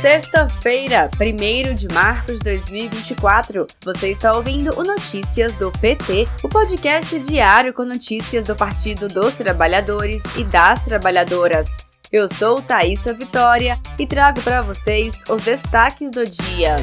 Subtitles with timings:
[0.00, 3.66] Sexta-feira, 1 de março de 2024.
[3.84, 9.34] Você está ouvindo o Notícias do PT, o podcast diário com notícias do Partido dos
[9.34, 11.78] Trabalhadores e das Trabalhadoras.
[12.12, 16.76] Eu sou Thaisa Vitória e trago para vocês os destaques do dia.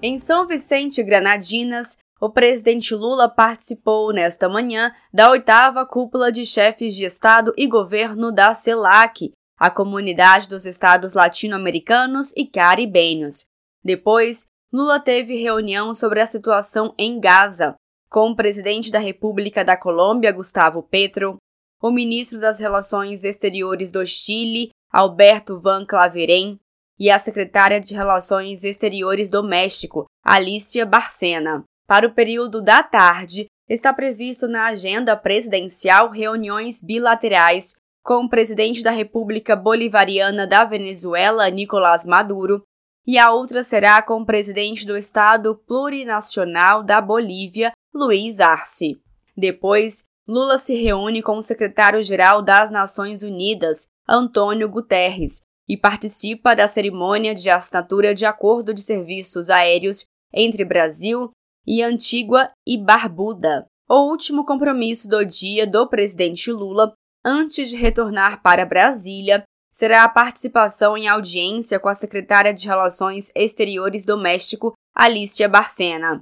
[0.00, 6.94] Em São Vicente Granadinas, o presidente Lula participou nesta manhã da oitava cúpula de chefes
[6.94, 13.46] de Estado e governo da CELAC, a Comunidade dos Estados Latino-Americanos e Caribenhos.
[13.84, 17.74] Depois, Lula teve reunião sobre a situação em Gaza,
[18.10, 21.36] com o presidente da República da Colômbia, Gustavo Petro,
[21.82, 26.58] o ministro das Relações Exteriores do Chile, Alberto Van Claveren,
[26.98, 31.62] e a secretária de Relações Exteriores do México, Alicia Barcena.
[31.86, 38.82] Para o período da tarde, está previsto na agenda presidencial reuniões bilaterais com o presidente
[38.82, 42.62] da República Bolivariana da Venezuela, Nicolás Maduro,
[43.06, 49.00] e a outra será com o presidente do Estado Plurinacional da Bolívia, Luiz Arce.
[49.36, 56.66] Depois, Lula se reúne com o secretário-geral das Nações Unidas, Antônio Guterres, e participa da
[56.66, 61.30] cerimônia de assinatura de acordo de serviços aéreos entre Brasil,
[61.66, 63.66] e Antígua e Barbuda.
[63.88, 66.92] O último compromisso do dia do presidente Lula,
[67.24, 73.30] antes de retornar para Brasília, será a participação em audiência com a secretária de Relações
[73.34, 76.18] Exteriores do México, Alicia Barcena.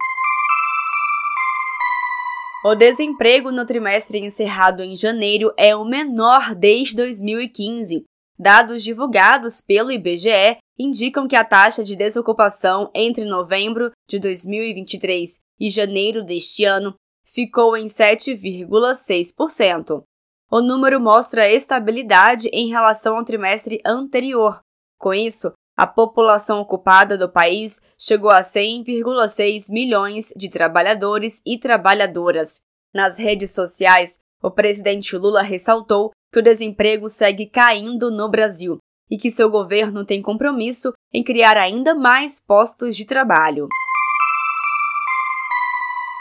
[2.65, 8.05] O desemprego no trimestre encerrado em janeiro é o menor desde 2015.
[8.39, 15.69] Dados divulgados pelo IBGE indicam que a taxa de desocupação entre novembro de 2023 e
[15.71, 16.95] janeiro deste ano
[17.25, 20.03] ficou em 7,6%.
[20.51, 24.61] O número mostra estabilidade em relação ao trimestre anterior.
[24.99, 32.61] Com isso, a população ocupada do país chegou a 100,6 milhões de trabalhadores e trabalhadoras.
[32.95, 38.79] Nas redes sociais, o presidente Lula ressaltou que o desemprego segue caindo no Brasil
[39.11, 43.69] e que seu governo tem compromisso em criar ainda mais postos de trabalho.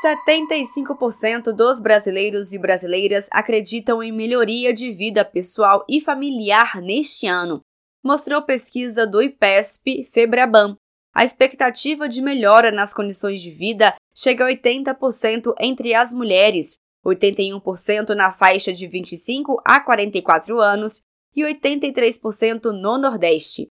[0.03, 7.61] 75% dos brasileiros e brasileiras acreditam em melhoria de vida pessoal e familiar neste ano,
[8.03, 10.75] mostrou pesquisa do IPESP Febraban.
[11.15, 18.09] A expectativa de melhora nas condições de vida chega a 80% entre as mulheres, 81%
[18.09, 21.01] na faixa de 25 a 44 anos
[21.35, 23.67] e 83% no Nordeste.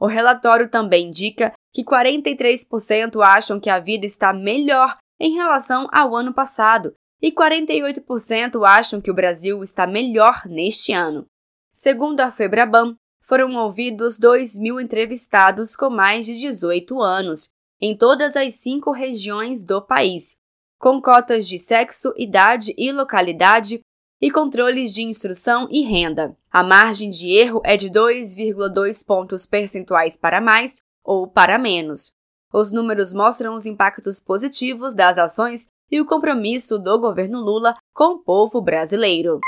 [0.00, 6.14] O relatório também indica que 43% acham que a vida está melhor em relação ao
[6.14, 11.26] ano passado e 48% acham que o Brasil está melhor neste ano.
[11.72, 17.48] Segundo a Febraban, foram ouvidos 2 mil entrevistados com mais de 18 anos,
[17.80, 20.36] em todas as cinco regiões do país,
[20.78, 23.80] com cotas de sexo, idade e localidade
[24.20, 26.36] e controles de instrução e renda.
[26.50, 32.12] A margem de erro é de 2,2 pontos percentuais para mais ou para menos.
[32.52, 38.14] Os números mostram os impactos positivos das ações e o compromisso do governo Lula com
[38.14, 39.40] o povo brasileiro.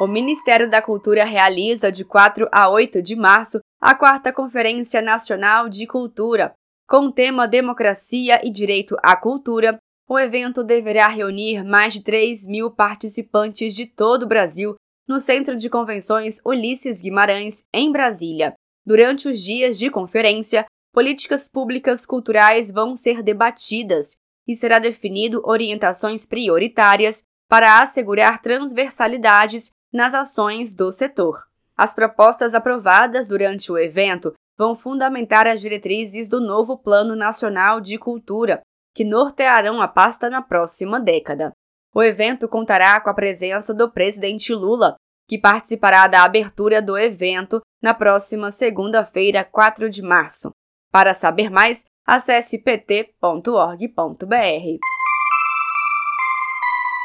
[0.00, 5.68] O Ministério da Cultura realiza de 4 a 8 de março a quarta Conferência Nacional
[5.68, 6.52] de Cultura,
[6.88, 12.46] com o tema Democracia e Direito à Cultura, o evento deverá reunir mais de 3
[12.46, 14.74] mil participantes de todo o Brasil
[15.06, 18.54] no Centro de Convenções Ulisses Guimarães, em Brasília.
[18.86, 20.64] Durante os dias de conferência,
[20.94, 30.14] políticas públicas culturais vão ser debatidas e será definido orientações prioritárias para assegurar transversalidades nas
[30.14, 31.44] ações do setor.
[31.76, 37.98] As propostas aprovadas durante o evento vão fundamentar as diretrizes do novo Plano Nacional de
[37.98, 38.60] Cultura,
[38.98, 41.52] que nortearão a pasta na próxima década.
[41.94, 44.96] O evento contará com a presença do presidente Lula,
[45.28, 50.50] que participará da abertura do evento na próxima segunda-feira, 4 de março.
[50.90, 53.14] Para saber mais, acesse pt.org.br.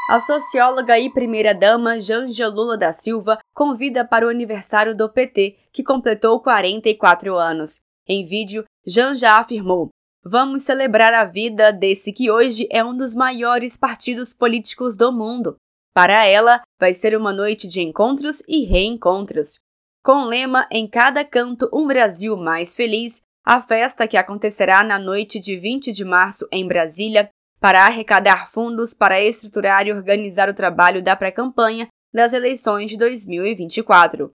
[0.10, 5.84] A socióloga e primeira-dama Janja Lula da Silva convida para o aniversário do PT, que
[5.84, 7.82] completou 44 anos.
[8.08, 9.90] Em vídeo, Janja afirmou:
[10.26, 15.58] Vamos celebrar a vida desse que hoje é um dos maiores partidos políticos do mundo.
[15.94, 19.60] Para ela, vai ser uma noite de encontros e reencontros.
[20.02, 24.98] Com o lema Em cada canto um Brasil mais feliz, a festa que acontecerá na
[24.98, 27.30] noite de 20 de março em Brasília
[27.60, 34.32] para arrecadar fundos para estruturar e organizar o trabalho da pré-campanha das eleições de 2024.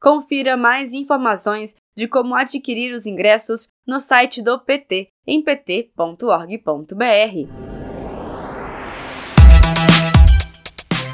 [0.00, 6.54] Confira mais informações de como adquirir os ingressos no site do PT em pt.org.br.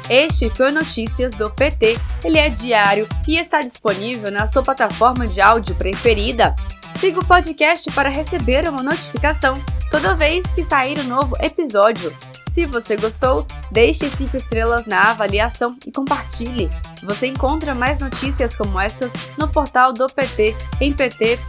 [0.09, 1.95] Este foi Notícias do PT.
[2.23, 6.53] Ele é diário e está disponível na sua plataforma de áudio preferida.
[6.97, 9.57] Siga o podcast para receber uma notificação
[9.89, 12.13] toda vez que sair um novo episódio.
[12.51, 16.69] Se você gostou, deixe 5 estrelas na avaliação e compartilhe.
[17.01, 21.45] Você encontra mais notícias como estas no portal do PT em pt.org.br.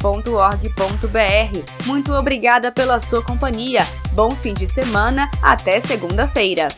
[1.86, 3.84] Muito obrigada pela sua companhia.
[4.12, 6.68] Bom fim de semana, até segunda-feira.